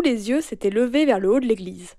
les 0.00 0.28
yeux 0.28 0.40
s'étaient 0.40 0.70
levés 0.70 1.06
vers 1.06 1.20
le 1.20 1.30
haut 1.30 1.40
de 1.40 1.46
l'église. 1.46 1.94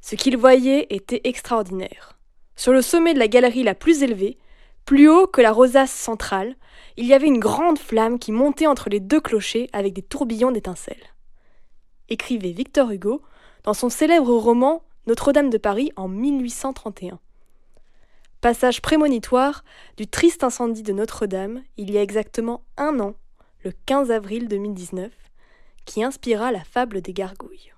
Ce 0.00 0.14
qu'ils 0.14 0.36
voyaient 0.36 0.86
était 0.90 1.20
extraordinaire. 1.24 2.18
Sur 2.56 2.72
le 2.72 2.82
sommet 2.82 3.14
de 3.14 3.18
la 3.18 3.28
galerie 3.28 3.62
la 3.62 3.74
plus 3.74 4.02
élevée, 4.02 4.38
plus 4.84 5.08
haut 5.08 5.26
que 5.26 5.40
la 5.40 5.52
rosace 5.52 5.92
centrale, 5.92 6.56
il 6.96 7.06
y 7.06 7.14
avait 7.14 7.26
une 7.26 7.38
grande 7.38 7.78
flamme 7.78 8.18
qui 8.18 8.32
montait 8.32 8.66
entre 8.66 8.88
les 8.88 9.00
deux 9.00 9.20
clochers 9.20 9.68
avec 9.72 9.92
des 9.92 10.02
tourbillons 10.02 10.50
d'étincelles. 10.50 11.14
Écrivait 12.08 12.52
Victor 12.52 12.90
Hugo 12.90 13.22
dans 13.64 13.74
son 13.74 13.90
célèbre 13.90 14.34
roman 14.34 14.82
Notre-Dame 15.06 15.50
de 15.50 15.58
Paris 15.58 15.92
en 15.96 16.08
1831. 16.08 17.20
Passage 18.40 18.80
prémonitoire 18.80 19.64
du 19.96 20.06
triste 20.06 20.42
incendie 20.42 20.82
de 20.82 20.92
Notre-Dame 20.92 21.62
il 21.76 21.90
y 21.90 21.98
a 21.98 22.02
exactement 22.02 22.62
un 22.76 22.98
an, 23.00 23.14
le 23.64 23.72
15 23.86 24.10
avril 24.10 24.48
2019, 24.48 25.10
qui 25.88 26.04
inspira 26.04 26.52
la 26.52 26.62
fable 26.64 27.00
des 27.00 27.14
gargouilles. 27.14 27.72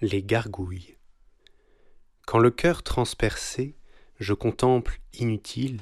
Les 0.00 0.24
gargouilles. 0.24 0.96
Quand 2.26 2.40
le 2.40 2.50
cœur 2.50 2.82
transpercé, 2.82 3.76
je 4.18 4.34
contemple 4.34 5.00
inutile 5.14 5.80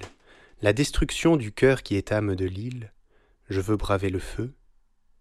la 0.61 0.75
destruction 0.75 1.37
du 1.37 1.51
cœur 1.51 1.83
qui 1.83 1.97
est 1.97 2.13
âme 2.13 2.37
de 2.37 2.45
l'île, 2.45 2.93
je 3.49 3.61
veux 3.61 3.77
braver 3.77 4.11
le 4.11 4.19
feu, 4.19 4.55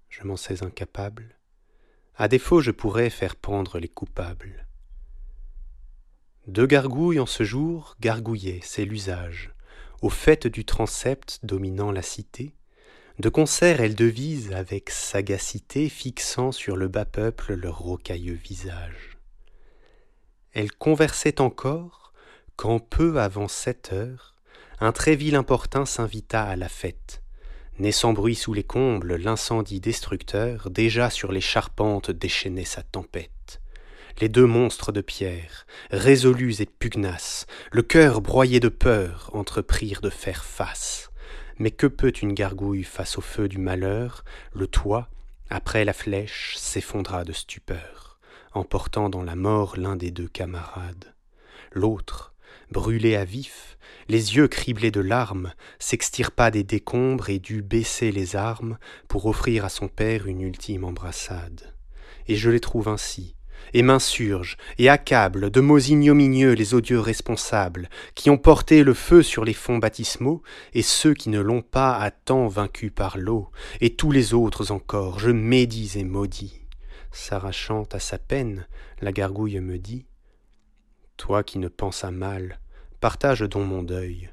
je 0.10 0.24
m'en 0.24 0.36
sais 0.36 0.62
incapable. 0.62 1.38
À 2.16 2.28
défaut, 2.28 2.60
je 2.60 2.72
pourrais 2.72 3.10
faire 3.10 3.38
pendre 3.38 3.80
les 3.80 3.88
coupables. 3.88 4.68
Deux 6.48 6.66
gargouilles 6.66 7.20
en 7.20 7.26
ce 7.26 7.44
jour 7.44 7.96
gargouillaient, 8.02 8.62
c'est 8.62 8.84
l'usage. 8.84 9.54
Au 10.02 10.10
fait 10.10 10.48
du 10.48 10.66
transept 10.66 11.40
dominant 11.44 11.92
la 11.92 12.02
cité, 12.02 12.57
de 13.20 13.30
concert 13.30 13.82
elles 13.82 13.96
devisent 13.96 14.54
avec 14.54 14.90
sagacité, 14.90 15.90
fixant 15.90 16.52
sur 16.52 16.76
le 16.76 16.88
bas 16.88 17.06
peuple 17.06 17.54
leur 17.54 17.80
rocailleux 17.80 18.40
visage. 18.42 19.18
Elles 20.54 20.72
conversaient 20.72 21.42
encore, 21.42 22.14
quand 22.56 22.80
peu 22.80 23.20
avant 23.20 23.48
sept 23.48 23.92
heures, 23.94 24.36
un 24.80 24.92
très 24.92 25.16
vil 25.16 25.36
importun 25.36 25.86
s'invita 25.86 26.44
à 26.44 26.56
la 26.56 26.70
fête. 26.70 27.22
Naissant 27.80 28.14
bruit 28.14 28.36
sous 28.36 28.54
les 28.54 28.64
combles, 28.64 29.16
l'incendie 29.16 29.80
destructeur 29.80 30.70
déjà 30.70 31.10
sur 31.10 31.32
les 31.32 31.42
charpentes 31.42 32.12
déchaînait 32.12 32.66
sa 32.66 32.84
tempête 32.84 33.32
les 34.20 34.30
deux 34.30 34.46
monstres 34.46 34.92
de 34.92 35.02
pierre, 35.02 35.66
résolus 35.92 36.62
et 36.62 36.66
pugnaces, 36.66 37.46
le 37.72 37.84
cœur 37.84 38.22
broyé 38.22 38.60
de 38.60 38.70
peur, 38.70 39.30
entreprirent 39.34 40.02
de 40.02 40.10
faire 40.10 40.44
face. 40.44 41.12
Mais 41.60 41.72
que 41.72 41.88
peut 41.88 42.14
une 42.22 42.34
gargouille 42.34 42.84
face 42.84 43.18
au 43.18 43.22
feu 43.22 43.48
du 43.48 43.58
malheur? 43.58 44.24
Le 44.54 44.68
toit, 44.68 45.10
après 45.50 45.86
la 45.86 45.94
flèche, 45.94 46.56
s'effondra 46.58 47.24
de 47.24 47.34
stupeur, 47.34 48.20
emportant 48.54 49.10
dans 49.10 49.24
la 49.24 49.36
mort 49.36 49.78
l'un 49.78 49.96
des 49.96 50.12
deux 50.12 50.28
camarades. 50.28 51.16
L'autre, 51.72 52.34
brûlé 52.72 53.16
à 53.16 53.24
vif, 53.24 53.78
les 54.10 54.36
yeux 54.36 54.48
criblés 54.48 54.92
de 54.92 55.02
larmes, 55.02 55.54
s'extirpa 55.80 56.52
des 56.52 56.64
décombres 56.64 57.30
et 57.30 57.40
dut 57.40 57.62
baisser 57.62 58.12
les 58.12 58.36
armes 58.36 58.78
pour 59.08 59.26
offrir 59.26 59.66
à 59.66 59.70
son 59.70 59.88
père 59.88 60.28
une 60.28 60.42
ultime 60.42 60.84
embrassade. 60.84 61.74
Et 62.28 62.36
je 62.36 62.50
les 62.50 62.60
trouve 62.60 62.90
ainsi, 62.90 63.37
et 63.74 63.82
m'insurge 63.82 64.58
et 64.78 64.90
accable 64.90 65.50
de 65.50 65.62
mots 65.62 65.80
ignominieux 65.80 66.54
les 66.54 66.74
odieux 66.74 67.00
responsables, 67.00 67.90
qui 68.16 68.30
ont 68.30 68.38
porté 68.38 68.84
le 68.84 68.94
feu 68.94 69.22
sur 69.24 69.46
les 69.46 69.54
fonds 69.54 69.78
baptismaux, 69.78 70.42
et 70.74 70.82
ceux 70.82 71.14
qui 71.14 71.30
ne 71.30 71.40
l'ont 71.40 71.62
pas 71.62 71.98
à 71.98 72.12
temps 72.12 72.48
vaincu 72.48 72.92
par 72.92 73.18
l'eau, 73.18 73.50
et 73.82 73.96
tous 73.96 74.12
les 74.12 74.34
autres 74.34 74.72
encore, 74.72 75.20
je 75.20 75.32
médis 75.32 75.98
et 75.98 76.04
maudis. 76.04 76.62
S'arrachant 77.12 77.88
à 77.94 78.00
sa 78.00 78.18
peine, 78.18 78.68
la 79.02 79.12
gargouille 79.12 79.60
me 79.60 79.78
dit 79.78 80.06
Toi 81.18 81.44
qui 81.44 81.60
ne 81.60 81.68
penses 81.68 82.04
à 82.04 82.12
mal, 82.12 82.60
partage 83.00 83.42
donc 83.42 83.68
mon 83.68 83.84
deuil. 83.84 84.30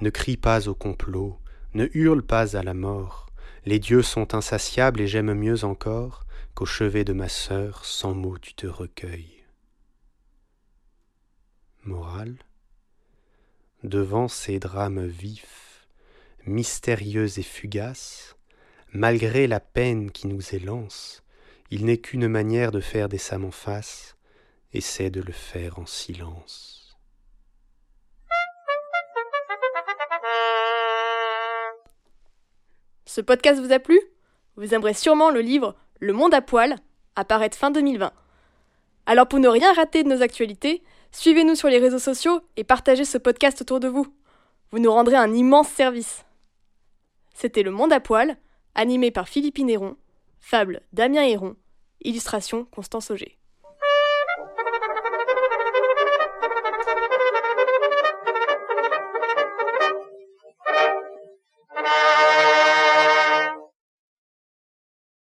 Ne 0.00 0.10
crie 0.10 0.36
pas 0.36 0.68
au 0.68 0.74
complot, 0.74 1.38
ne 1.74 1.88
hurle 1.94 2.22
pas 2.22 2.56
à 2.56 2.62
la 2.62 2.74
mort. 2.74 3.30
Les 3.66 3.78
dieux 3.78 4.02
sont 4.02 4.34
insatiables 4.34 5.00
et 5.00 5.06
j'aime 5.06 5.32
mieux 5.32 5.64
encore 5.64 6.23
qu'au 6.54 6.66
chevet 6.66 7.04
de 7.04 7.12
ma 7.12 7.28
sœur 7.28 7.84
sans 7.84 8.14
mots 8.14 8.38
tu 8.38 8.54
te 8.54 8.66
recueilles. 8.66 9.44
Morale 11.82 12.38
Devant 13.82 14.28
ces 14.28 14.58
drames 14.58 15.04
vifs, 15.04 15.86
mystérieux 16.46 17.38
et 17.38 17.42
fugaces, 17.42 18.36
malgré 18.92 19.46
la 19.46 19.60
peine 19.60 20.10
qui 20.10 20.26
nous 20.26 20.54
élance, 20.54 21.22
il 21.70 21.84
n'est 21.84 21.98
qu'une 21.98 22.28
manière 22.28 22.70
de 22.70 22.80
faire 22.80 23.08
décemment 23.08 23.50
face, 23.50 24.16
et 24.72 24.80
c'est 24.80 25.10
de 25.10 25.20
le 25.20 25.32
faire 25.32 25.78
en 25.78 25.86
silence. 25.86 26.96
Ce 33.04 33.20
podcast 33.20 33.60
vous 33.60 33.72
a 33.72 33.78
plu? 33.78 34.00
Vous 34.56 34.72
aimerez 34.72 34.94
sûrement 34.94 35.30
le 35.30 35.40
livre 35.40 35.76
le 36.00 36.12
Monde 36.12 36.34
à 36.34 36.42
poil, 36.42 36.76
apparaître 37.16 37.56
fin 37.56 37.70
2020. 37.70 38.12
Alors 39.06 39.28
pour 39.28 39.38
ne 39.38 39.48
rien 39.48 39.72
rater 39.74 40.02
de 40.02 40.08
nos 40.08 40.22
actualités, 40.22 40.82
suivez-nous 41.12 41.54
sur 41.54 41.68
les 41.68 41.78
réseaux 41.78 41.98
sociaux 41.98 42.40
et 42.56 42.64
partagez 42.64 43.04
ce 43.04 43.18
podcast 43.18 43.60
autour 43.60 43.80
de 43.80 43.88
vous. 43.88 44.06
Vous 44.70 44.78
nous 44.78 44.92
rendrez 44.92 45.16
un 45.16 45.32
immense 45.32 45.68
service. 45.68 46.24
C'était 47.34 47.62
Le 47.62 47.70
Monde 47.70 47.92
à 47.92 48.00
poil, 48.00 48.36
animé 48.74 49.10
par 49.10 49.28
Philippe 49.28 49.58
Néron, 49.58 49.96
fable 50.40 50.82
Damien 50.92 51.22
Héron, 51.22 51.56
illustration 52.02 52.64
Constance 52.64 53.10
Auger. 53.10 53.38